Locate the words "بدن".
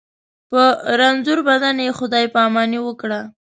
1.49-1.75